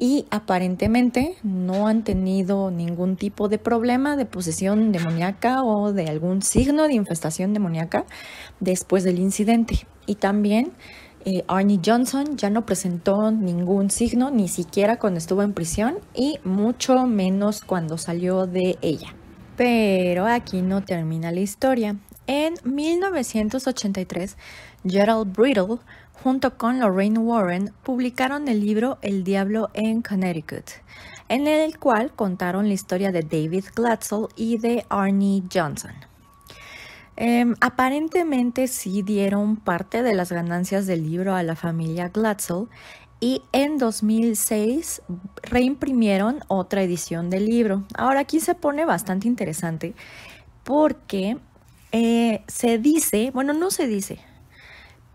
[0.03, 6.41] y aparentemente no han tenido ningún tipo de problema de posesión demoníaca o de algún
[6.43, 8.07] signo de infestación demoníaca
[8.61, 9.87] después del incidente.
[10.07, 10.73] Y también
[11.25, 16.39] eh, Arnie Johnson ya no presentó ningún signo, ni siquiera cuando estuvo en prisión y
[16.45, 19.15] mucho menos cuando salió de ella.
[19.57, 21.97] Pero aquí no termina la historia.
[22.27, 24.37] En 1983,
[24.85, 25.79] Gerald Brittle
[26.23, 30.71] junto con Lorraine Warren, publicaron el libro El Diablo en Connecticut,
[31.29, 36.10] en el cual contaron la historia de David Glatzel y de Arnie Johnson.
[37.23, 42.69] Em, aparentemente sí dieron parte de las ganancias del libro a la familia Glatzel
[43.21, 45.03] y en 2006
[45.43, 47.85] reimprimieron otra edición del libro.
[47.95, 49.95] Ahora aquí se pone bastante interesante
[50.65, 51.37] porque
[51.93, 54.19] eh, se dice, bueno, no se dice,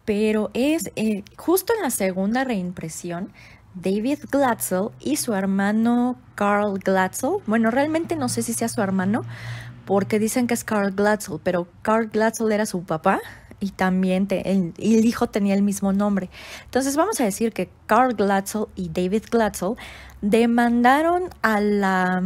[0.06, 3.34] pero es eh, justo en la segunda reimpresión,
[3.74, 9.24] David Glatzel y su hermano Carl Glatzel, bueno, realmente no sé si sea su hermano,
[9.86, 13.22] porque dicen que es Carl Glatzel, pero Carl Glatzel era su papá
[13.60, 16.30] y también el, hijo tenía el mismo nombre.
[16.66, 19.76] Entonces vamos a decir que Carl Glatzel y David Glatzel
[20.22, 22.22] demandaron a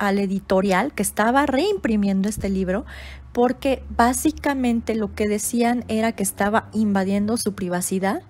[0.00, 2.86] editorial que estaba reimprimiendo este libro
[3.32, 8.22] porque básicamente lo que decían era que estaba invadiendo su privacidad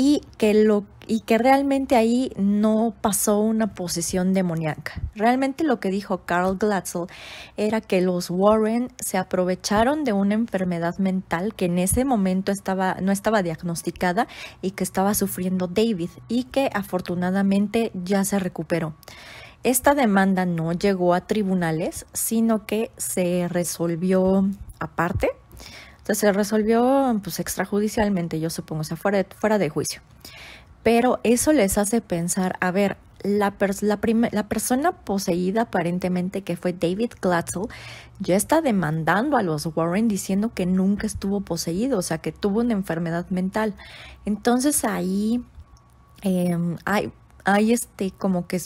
[0.00, 5.02] y que lo y que realmente ahí no pasó una posesión demoníaca.
[5.14, 7.06] Realmente lo que dijo Carl Glatzel
[7.58, 12.96] era que los Warren se aprovecharon de una enfermedad mental que en ese momento estaba,
[13.02, 14.26] no estaba diagnosticada
[14.62, 18.94] y que estaba sufriendo David y que afortunadamente ya se recuperó.
[19.64, 24.48] Esta demanda no llegó a tribunales, sino que se resolvió
[24.78, 25.28] aparte.
[26.00, 30.02] Entonces se resolvió pues extrajudicialmente, yo supongo, o sea, fuera de, fuera de juicio.
[30.82, 33.54] Pero eso les hace pensar, a ver, la,
[34.32, 37.66] la, persona poseída aparentemente que fue David Glatzel
[38.18, 42.60] ya está demandando a los Warren diciendo que nunca estuvo poseído, o sea, que tuvo
[42.60, 43.74] una enfermedad mental.
[44.24, 45.44] Entonces ahí
[46.22, 47.12] em, hay,
[47.44, 48.60] hay este como que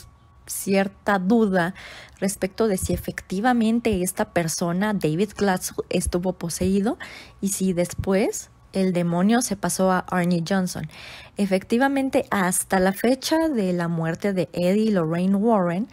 [0.47, 1.75] cierta duda
[2.21, 6.99] respecto de si efectivamente esta persona, David Glatzel, estuvo poseído
[7.41, 10.89] y si después el demonio se pasó a Arnie Johnson.
[11.37, 15.89] Efectivamente, hasta la fecha de la muerte de Eddie y Lorraine Warren,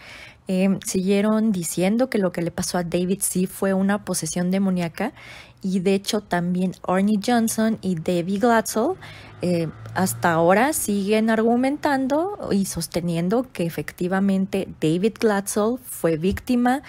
[0.48, 5.14] eh, siguieron diciendo que lo que le pasó a David sí fue una posesión demoníaca
[5.62, 8.94] y de hecho también Arnie Johnson y David Glatzel
[9.42, 16.84] eh, hasta ahora siguen argumentando y sosteniendo que efectivamente David Glatzel fue víctima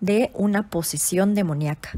[0.00, 1.90] de una posesión demoníaca.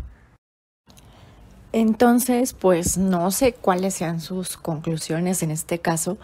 [1.73, 6.19] Entonces, pues no sé cuáles sean sus conclusiones en este caso,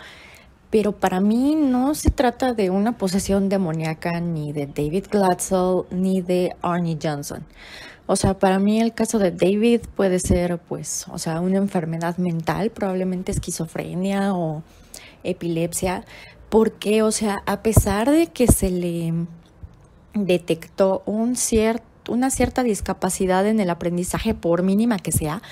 [0.71, 6.21] pero para mí no se trata de una posesión demoníaca ni de David Glatzel ni
[6.21, 7.45] de Arnie Johnson.
[8.07, 12.17] O sea, para mí el caso de David puede ser, pues, o sea, una enfermedad
[12.19, 14.63] mental, probablemente esquizofrenia o
[15.25, 16.05] epilepsia,
[16.49, 19.13] porque, o sea, a pesar de que se le
[20.15, 25.43] detectó un cierto, una cierta discapacidad en el aprendizaje, por mínima que sea,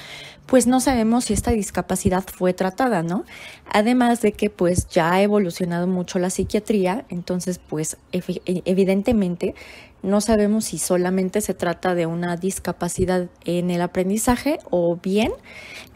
[0.47, 3.25] pues no sabemos si esta discapacidad fue tratada, ¿no?
[3.73, 9.55] Además de que pues ya ha evolucionado mucho la psiquiatría, entonces pues evidentemente
[10.03, 15.33] no sabemos si solamente se trata de una discapacidad en el aprendizaje o bien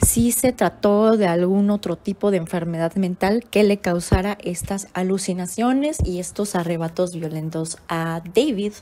[0.03, 5.99] si se trató de algún otro tipo de enfermedad mental que le causara estas alucinaciones
[6.03, 8.73] y estos arrebatos violentos a David.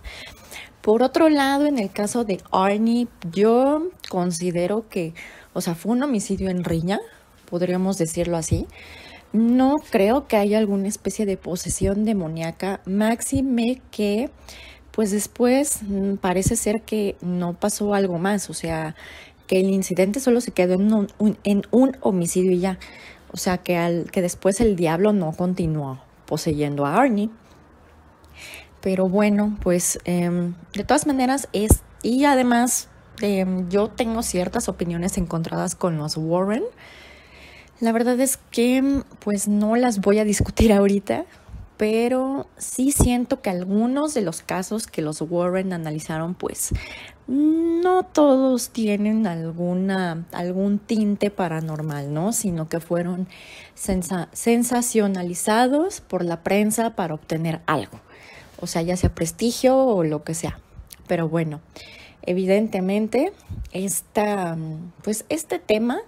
[0.80, 5.14] Por otro lado, en el caso de Arnie, yo considero que,
[5.56, 7.00] o sea, fue un homicidio en riña,
[7.48, 8.66] podríamos decirlo así.
[9.32, 14.28] No creo que haya alguna especie de posesión demoníaca, máxime que
[14.90, 18.96] pues después mm, parece ser que no pasó algo más, o sea,
[19.46, 22.78] que el incidente solo se quedó en un, homicidio y ya.
[23.32, 27.30] O sea, que, al, que después el diablo no continuó poseyendo a Arnie.
[28.82, 31.82] Pero bueno, pues em, de todas maneras es...
[32.02, 32.88] Y además
[33.20, 36.64] em, yo tengo ciertas opiniones encontradas con los Warren.
[37.80, 41.26] La verdad es que pues no las voy a discutir ahorita
[41.76, 46.70] pero sí siento que algunos de los casos que los Warren analizaron, pues
[47.26, 52.32] no todos tienen alguna, algún tinte paranormal, ¿no?
[52.32, 53.28] Sino que fueron
[53.74, 58.00] sensacionalizados por la prensa para obtener algo.
[58.58, 60.58] O sea, ya sea prestigio o lo que sea.
[61.06, 61.60] Pero bueno,
[62.26, 63.32] evidentemente,
[63.72, 64.56] esta,
[65.02, 66.02] pues este tema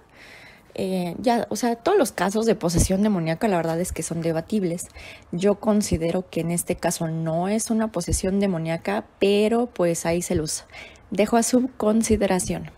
[0.75, 4.21] eh, ya, o sea, todos los casos de posesión demoníaca la verdad es que son
[4.21, 4.87] debatibles.
[5.31, 10.35] Yo considero que en este caso no es una posesión demoníaca, pero pues ahí se
[10.35, 10.65] los
[11.11, 12.71] dejo a su consideración.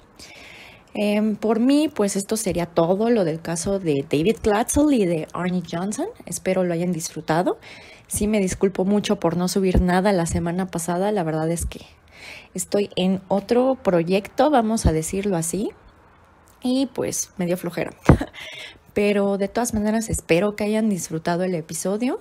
[0.93, 5.27] Em, por mí, pues esto sería todo lo del caso de David Glatzel y de
[5.33, 6.07] Arnie Johnson.
[6.25, 7.59] Espero lo hayan disfrutado.
[8.07, 11.11] Sí me disculpo mucho por no subir nada la semana pasada.
[11.11, 11.81] La verdad es que
[12.53, 15.71] estoy en otro proyecto, vamos a decirlo así.
[16.63, 17.91] Y pues medio flojera.
[18.93, 22.19] Pero de todas maneras espero que hayan disfrutado el episodio.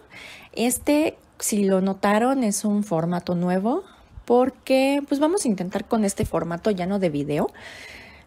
[0.53, 3.85] Este, si lo notaron, es un formato nuevo
[4.25, 7.49] porque pues vamos a intentar con este formato ya no de video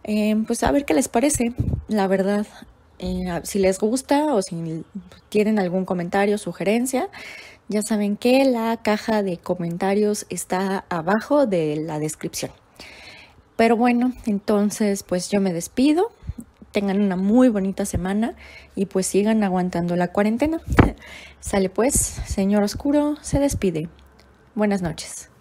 [0.04, 1.54] Em, pues a ver qué les parece,
[1.88, 2.46] la verdad.
[3.00, 4.84] Eh, si les gusta o si
[5.30, 7.10] tienen algún comentario, sugerencia,
[7.68, 12.52] ya saben que la caja de comentarios está abajo de la descripción.
[13.56, 16.12] Pero bueno, entonces pues yo me despido.
[16.72, 18.34] Tengan una muy bonita semana
[18.76, 20.60] y pues sigan aguantando la cuarentena.
[21.40, 23.90] Sale pues, señor oscuro, se despide.
[24.56, 25.33] Buenas noches.